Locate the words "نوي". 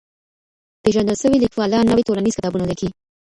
1.91-2.03